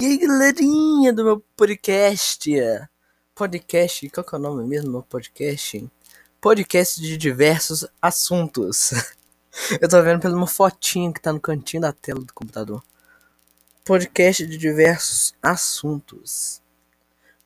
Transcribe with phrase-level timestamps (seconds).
[0.00, 2.48] E aí, galerinha do meu podcast?
[3.34, 5.90] Podcast, qual que é o nome mesmo do meu podcast?
[6.40, 8.92] Podcast de diversos assuntos.
[9.82, 12.80] Eu tô vendo pela uma fotinha que tá no cantinho da tela do computador.
[13.84, 16.62] Podcast de diversos assuntos.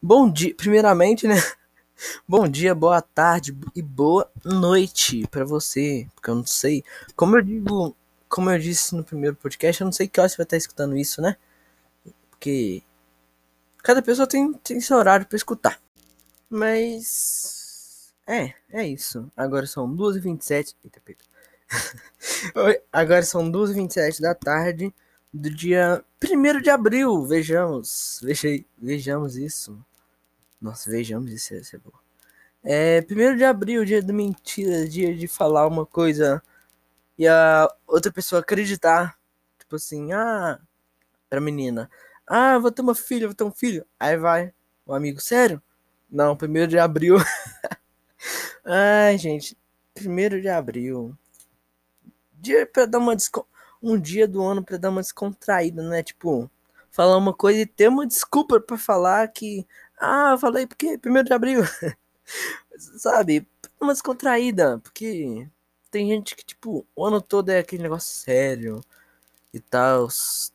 [0.03, 1.37] Bom dia, primeiramente, né?
[2.29, 6.85] Bom dia, boa tarde e boa noite para você, porque eu não sei.
[7.17, 7.97] Como eu digo,
[8.29, 10.99] como eu disse no primeiro podcast, eu não sei que hora você vai estar escutando
[10.99, 11.39] isso, né?
[12.43, 12.83] Porque
[13.85, 15.81] cada pessoa tem, tem seu horário para escutar.
[16.51, 19.31] Mas é, é isso.
[19.37, 20.75] Agora são 2h27.
[20.85, 21.21] Eita, pega.
[22.93, 24.93] Agora são 2h27 da tarde
[25.33, 27.25] do dia 1 de abril.
[27.25, 29.79] Vejamos, veja, vejamos isso.
[30.61, 31.93] Nossa, vejamos isso, isso é bom.
[32.65, 36.43] É 1 de abril, dia da mentira, dia de falar uma coisa
[37.17, 39.17] e a outra pessoa acreditar.
[39.61, 40.59] Tipo assim, ah,
[41.31, 41.89] pra menina.
[42.27, 43.87] Ah, vou ter uma filha, vou ter um filho.
[43.99, 44.53] Aí vai,
[44.87, 45.63] um amigo, sério?
[46.11, 47.17] Não, primeiro de abril.
[48.65, 49.57] Ai, gente,
[49.95, 51.17] primeiro de abril.
[52.35, 53.47] Dia pra dar uma desco...
[53.83, 56.03] Um dia do ano pra dar uma descontraída, né?
[56.05, 56.49] Tipo,
[56.91, 59.67] falar uma coisa e ter uma desculpa para falar que.
[59.99, 61.63] Ah, falei porque primeiro de abril.
[62.99, 63.49] Sabe?
[63.81, 64.79] Uma descontraída.
[64.79, 65.49] Porque
[65.91, 68.81] tem gente que, tipo, o ano todo é aquele negócio sério
[69.53, 70.09] e tal,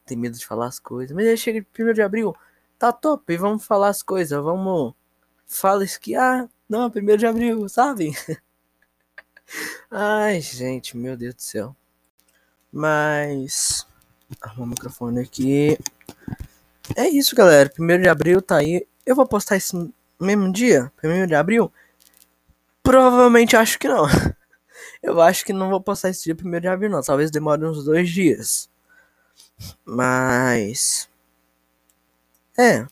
[0.06, 1.16] tem medo de falar as coisas.
[1.16, 2.36] Mas aí chega de 1 de abril,
[2.80, 4.94] tá top, vamos falar as coisas, vamos.
[5.46, 8.12] Fala que, ah, não, é 1 de abril, sabe?
[9.90, 11.76] Ai, gente, meu Deus do céu.
[12.72, 13.88] Mas.
[14.42, 15.78] Arruma o microfone aqui.
[16.96, 17.72] É isso, galera.
[17.80, 18.86] 1 de abril tá aí.
[19.06, 20.92] Eu vou postar no mesmo dia?
[21.04, 21.72] 1 de abril?
[22.84, 24.06] Provavelmente acho que não.
[25.02, 27.02] Eu acho que não vou postar esse dia 1 de abril, não.
[27.02, 28.70] Talvez demore uns dois dias.
[29.86, 31.10] Mas.
[32.58, 32.88] É.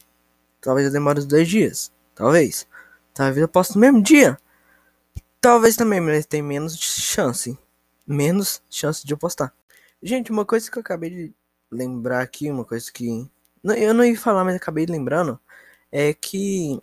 [0.61, 1.91] Talvez eu demore uns dois dias.
[2.13, 2.67] Talvez.
[3.13, 4.37] Talvez eu possa no mesmo dia.
[5.39, 7.57] Talvez também, mas tem menos chance.
[8.05, 9.53] Menos chance de eu postar.
[10.01, 11.33] Gente, uma coisa que eu acabei de
[11.71, 13.29] lembrar aqui, uma coisa que.
[13.63, 15.39] Eu não ia falar, mas acabei lembrando.
[15.91, 16.81] É que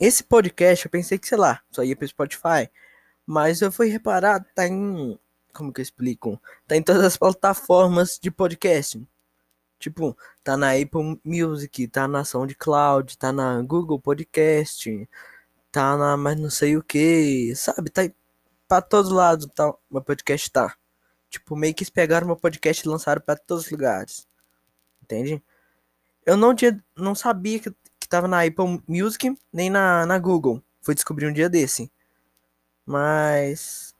[0.00, 2.70] esse podcast eu pensei que, sei lá, só ia pro Spotify.
[3.26, 5.18] Mas eu fui reparar, tá em.
[5.52, 6.40] Como que eu explico?
[6.66, 9.06] Tá em todas as plataformas de podcast.
[9.78, 15.08] Tipo, tá na Apple Music, tá na SoundCloud, tá na Google Podcast,
[15.70, 17.90] tá na mais não sei o que, sabe?
[17.90, 18.02] Tá
[18.68, 20.76] pra todos lados, tá, meu podcast tá.
[21.30, 24.28] Tipo, meio que eles pegaram meu podcast e lançaram para todos os lugares.
[25.02, 25.42] Entende?
[26.26, 30.62] Eu não tinha, não sabia que, que tava na Apple Music, nem na, na Google.
[30.82, 31.90] Fui descobrir um dia desse.
[32.86, 33.94] Mas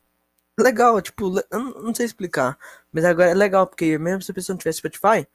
[0.58, 2.58] legal, tipo, eu não sei explicar,
[2.92, 5.26] mas agora é legal porque mesmo se a pessoa não tiver Spotify,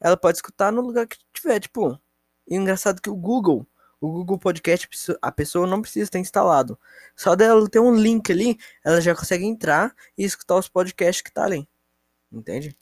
[0.00, 1.98] ela pode escutar no lugar que tiver, tipo.
[2.46, 3.66] E engraçado que o Google,
[4.00, 4.88] o Google Podcast,
[5.22, 6.78] a pessoa não precisa ter instalado.
[7.16, 11.32] Só dela ter um link ali, ela já consegue entrar e escutar os podcasts que
[11.32, 11.66] tá ali.
[12.30, 12.76] Entende?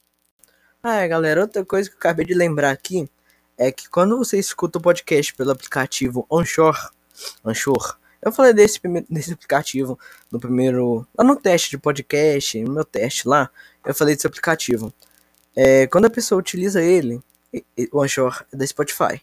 [0.82, 3.08] Ah, é, galera, outra coisa que eu acabei de lembrar aqui
[3.56, 6.90] é que quando você escuta o podcast pelo aplicativo Onshore,
[7.44, 8.80] Onshore, eu falei desse,
[9.10, 9.98] desse aplicativo
[10.30, 11.06] no primeiro.
[11.16, 13.50] Lá no teste de podcast, no meu teste lá,
[13.84, 14.92] eu falei desse aplicativo.
[15.56, 17.22] É, quando a pessoa utiliza ele,
[17.92, 19.22] o Anchor é da Spotify.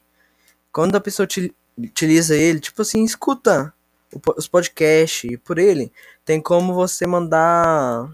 [0.72, 1.28] Quando a pessoa
[1.78, 3.74] utiliza ele, tipo assim, escuta
[4.38, 5.92] os podcasts por ele,
[6.26, 8.10] tem como você mandar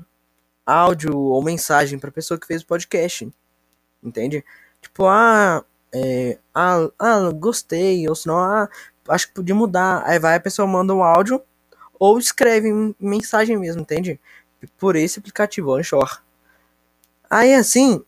[0.65, 3.31] áudio ou mensagem para pessoa que fez o podcast.
[4.03, 4.43] Entende?
[4.81, 8.69] Tipo, ah, é, ah, ah, gostei, ou senão, ah,
[9.09, 10.03] acho que podia mudar.
[10.05, 11.41] Aí vai a pessoa manda um áudio
[11.99, 14.19] ou escreve mensagem mesmo, entende?
[14.77, 16.21] Por esse aplicativo, Anchor.
[17.35, 18.01] Aí assim,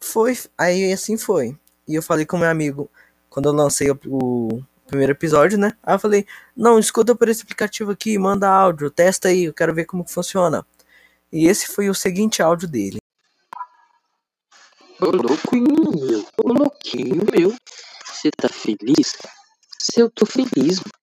[0.00, 0.38] foi.
[0.56, 1.54] Aí assim foi.
[1.86, 2.90] E eu falei com meu amigo,
[3.28, 5.76] quando eu lancei o, o primeiro episódio, né?
[5.82, 6.26] Aí eu falei,
[6.56, 10.64] não, escuta por esse aplicativo aqui, manda áudio, testa aí, eu quero ver como funciona.
[11.30, 12.96] E esse foi o seguinte áudio dele.
[14.98, 17.54] Ô louquinho meu, ô louquinho meu,
[18.06, 19.14] você tá feliz?
[19.78, 21.00] Se eu tô feliz, mano.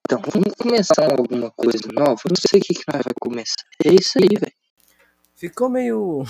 [0.00, 2.22] Então, vamos começar alguma coisa nova?
[2.26, 3.64] Não sei o que, que nós vai começar.
[3.84, 4.54] É isso aí, velho.
[5.34, 6.24] Ficou meio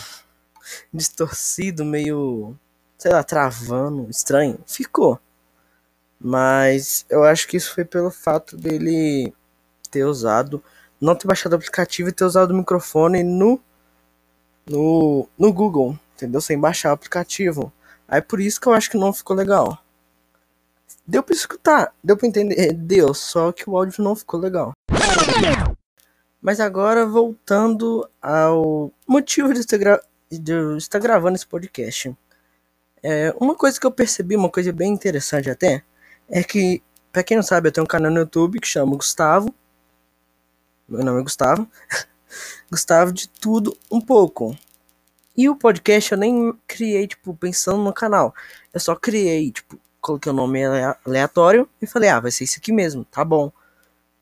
[0.93, 2.57] distorcido, meio,
[2.99, 4.59] sei lá, travando, estranho.
[4.67, 5.21] Ficou.
[6.21, 9.33] Mas eu acho que isso foi pelo fato dele
[9.91, 10.63] ter usado,
[11.01, 13.61] não ter baixado o aplicativo e ter usado o microfone no
[14.69, 16.41] no, no Google, entendeu?
[16.41, 17.73] Sem baixar o aplicativo.
[18.09, 19.79] Aí por isso que eu acho que não ficou legal.
[21.07, 24.73] Deu pra escutar, deu pra entender, deu, só que o áudio não ficou legal.
[26.43, 32.15] Mas agora voltando ao motivo de, ter de estar gravando esse podcast.
[33.03, 35.83] É, uma coisa que eu percebi, uma coisa bem interessante até,
[36.29, 36.83] é que,
[37.13, 39.55] pra quem não sabe, eu tenho um canal no YouTube que chama Gustavo.
[40.89, 41.69] Meu nome é Gustavo.
[42.71, 44.57] Gustavo de tudo um pouco.
[45.37, 48.35] E o podcast eu nem criei, tipo, pensando no canal.
[48.73, 50.61] Eu só criei, tipo, coloquei o um nome
[51.05, 53.53] aleatório e falei, ah, vai ser isso aqui mesmo, tá bom.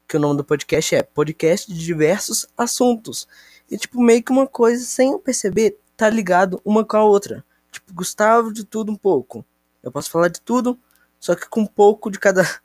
[0.09, 3.29] Que o nome do podcast é Podcast de Diversos Assuntos.
[3.71, 7.45] E, tipo, meio que uma coisa, sem eu perceber, tá ligado uma com a outra.
[7.71, 9.45] Tipo, Gustavo de tudo um pouco.
[9.83, 10.79] Eu posso falar de tudo,
[11.19, 12.43] só que com um pouco de cada.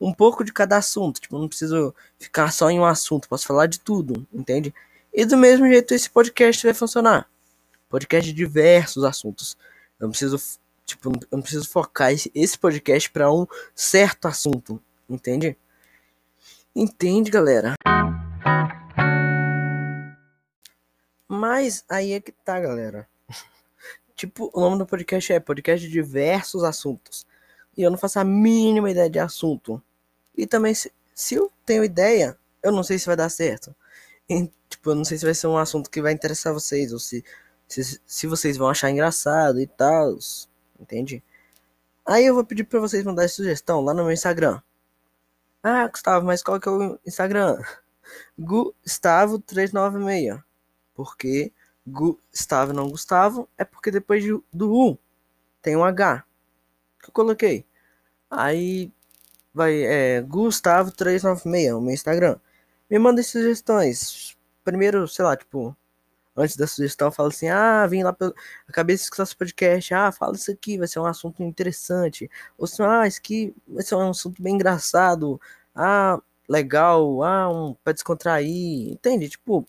[0.00, 1.20] Um pouco de cada assunto.
[1.20, 3.28] Tipo, não preciso ficar só em um assunto.
[3.28, 4.74] Posso falar de tudo, entende?
[5.12, 7.28] E do mesmo jeito esse podcast vai funcionar.
[7.88, 9.56] Podcast de diversos assuntos.
[10.00, 10.40] Eu não preciso.
[10.84, 14.82] Tipo, eu não preciso focar esse, esse podcast para um certo assunto.
[15.08, 15.56] Entende?
[16.74, 17.74] Entende, galera?
[21.34, 23.08] Mas aí é que tá, galera.
[24.14, 27.26] tipo, o nome do podcast é Podcast de Diversos Assuntos.
[27.74, 29.82] E eu não faço a mínima ideia de assunto.
[30.36, 33.74] E também, se, se eu tenho ideia, eu não sei se vai dar certo.
[34.28, 36.98] E, tipo, eu não sei se vai ser um assunto que vai interessar vocês, ou
[36.98, 37.24] se,
[37.66, 40.18] se, se vocês vão achar engraçado e tal.
[40.78, 41.24] Entende?
[42.04, 44.60] Aí eu vou pedir pra vocês mandarem sugestão lá no meu Instagram.
[45.62, 47.58] Ah, Gustavo, mas qual que é o Instagram?
[48.38, 50.42] Gustavo396.
[51.02, 51.52] Porque
[51.86, 54.98] Gustavo não Gustavo é porque depois do U
[55.60, 56.24] tem um H
[57.02, 57.66] que eu coloquei.
[58.30, 58.92] Aí
[59.52, 62.38] vai é Gustavo396, o meu Instagram.
[62.88, 64.36] Me manda sugestões.
[64.64, 65.76] Primeiro, sei lá, tipo,
[66.36, 68.32] antes da sugestão, fala assim: "Ah, vim lá pela
[68.68, 69.94] acabei de escutar esse podcast.
[69.94, 73.82] Ah, fala isso aqui, vai ser um assunto interessante." Ou se ah, isso aqui vai
[73.82, 75.40] ser um assunto bem engraçado.
[75.74, 77.22] Ah, legal.
[77.24, 78.92] Ah, um para descontrair.
[78.92, 79.28] Entende?
[79.30, 79.66] Tipo,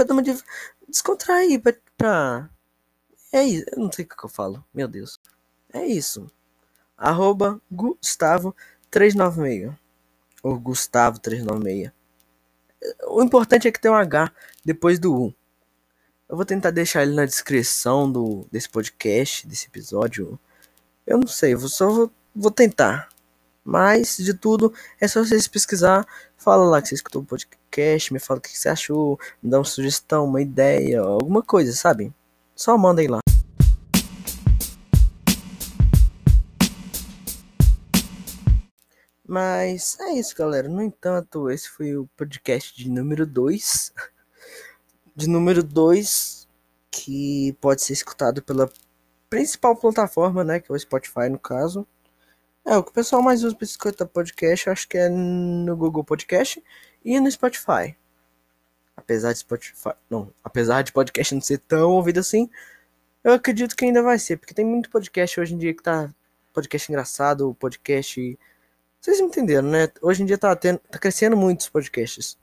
[0.00, 0.22] pra dar uma
[0.88, 2.50] descontrair, pra, pra...
[3.32, 5.20] É isso, eu não sei o que eu falo, meu Deus.
[5.72, 6.28] É isso.
[6.96, 9.76] Arroba Gustavo396.
[10.42, 11.92] Ou Gustavo396.
[13.08, 14.32] O importante é que tem um H
[14.64, 15.34] depois do U.
[16.28, 20.38] Eu vou tentar deixar ele na descrição do, desse podcast, desse episódio.
[21.06, 23.08] Eu não sei, eu só vou, vou tentar.
[23.64, 26.06] Mas, de tudo, é só vocês pesquisar.
[26.36, 29.58] Fala lá que você escutou o podcast, me fala o que você achou, me dá
[29.58, 32.12] uma sugestão, uma ideia, alguma coisa, sabe?
[32.56, 33.20] Só mandem lá.
[39.26, 40.68] Mas é isso, galera.
[40.68, 43.92] No entanto, esse foi o podcast de número 2.
[45.14, 46.48] De número 2,
[46.90, 48.70] que pode ser escutado pela
[49.28, 50.60] principal plataforma, né?
[50.60, 51.86] Que é o Spotify, no caso.
[52.70, 55.76] É, o que o pessoal mais usa para escutar podcast, eu acho que é no
[55.76, 56.62] Google Podcast
[57.04, 57.96] e no Spotify.
[58.96, 62.48] Apesar de Spotify, não, apesar de podcast não ser tão ouvido assim,
[63.24, 66.14] eu acredito que ainda vai ser, porque tem muito podcast hoje em dia que tá
[66.52, 68.38] podcast engraçado, podcast
[69.00, 69.88] vocês me entenderam, né?
[70.00, 72.38] Hoje em dia tá, tendo, tá crescendo muitos podcasts.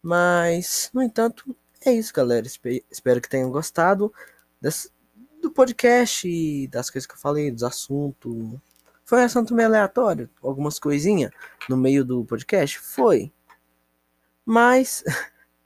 [0.00, 2.46] Mas, no entanto, é isso, galera.
[2.88, 4.14] Espero que tenham gostado
[4.60, 4.88] desse,
[5.42, 8.60] do podcast, das coisas que eu falei, dos assuntos.
[9.08, 11.30] Foi um assunto meio aleatório, algumas coisinhas
[11.66, 12.78] no meio do podcast?
[12.78, 13.32] Foi.
[14.44, 15.02] Mas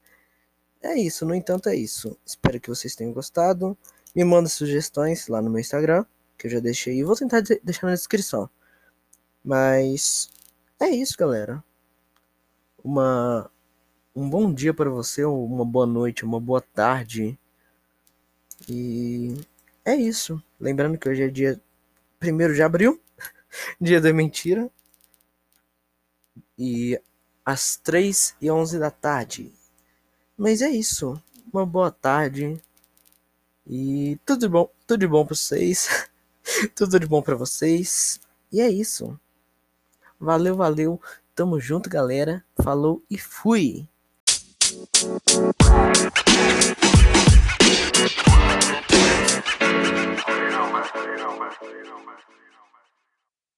[0.81, 2.17] é isso, no entanto é isso.
[2.25, 3.77] Espero que vocês tenham gostado.
[4.15, 6.05] Me manda sugestões lá no meu Instagram,
[6.37, 6.97] que eu já deixei.
[6.97, 8.49] E vou tentar deixar na descrição.
[9.43, 10.29] Mas
[10.79, 11.61] é isso, galera.
[12.81, 13.51] Uma
[14.15, 17.37] um bom dia para você, uma boa noite, uma boa tarde.
[18.69, 19.35] E
[19.83, 20.41] é isso.
[20.57, 21.61] Lembrando que hoje é dia
[22.23, 23.01] 1 de abril.
[23.79, 24.69] Dia da mentira.
[26.57, 26.99] E
[27.45, 29.51] às 3 e 11 da tarde.
[30.37, 31.21] Mas é isso.
[31.51, 32.59] Uma boa tarde.
[33.67, 36.09] E tudo de bom, tudo de bom para vocês.
[36.75, 38.19] tudo de bom para vocês.
[38.51, 39.19] E é isso.
[40.19, 41.01] Valeu, valeu.
[41.35, 42.43] Tamo junto, galera.
[42.61, 43.87] Falou e fui.